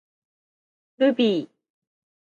[0.97, 1.49] ルビー